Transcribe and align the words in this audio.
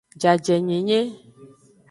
Jajenyenye. 0.21 0.99